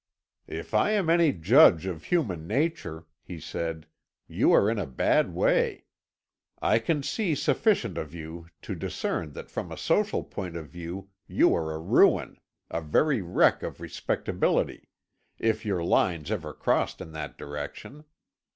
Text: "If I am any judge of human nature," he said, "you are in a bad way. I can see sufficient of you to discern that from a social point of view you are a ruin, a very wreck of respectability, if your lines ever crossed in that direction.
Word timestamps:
"If 0.47 0.73
I 0.73 0.93
am 0.93 1.11
any 1.11 1.31
judge 1.31 1.85
of 1.85 2.05
human 2.05 2.47
nature," 2.47 3.05
he 3.21 3.39
said, 3.39 3.85
"you 4.27 4.51
are 4.51 4.67
in 4.67 4.79
a 4.79 4.87
bad 4.87 5.35
way. 5.35 5.85
I 6.59 6.79
can 6.79 7.03
see 7.03 7.35
sufficient 7.35 7.99
of 7.99 8.11
you 8.11 8.47
to 8.63 8.73
discern 8.73 9.33
that 9.33 9.51
from 9.51 9.71
a 9.71 9.77
social 9.77 10.23
point 10.23 10.55
of 10.57 10.69
view 10.69 11.11
you 11.27 11.53
are 11.55 11.71
a 11.71 11.77
ruin, 11.79 12.39
a 12.71 12.81
very 12.81 13.21
wreck 13.21 13.61
of 13.61 13.79
respectability, 13.79 14.89
if 15.37 15.67
your 15.67 15.83
lines 15.83 16.31
ever 16.31 16.51
crossed 16.51 16.99
in 16.99 17.11
that 17.11 17.37
direction. 17.37 18.03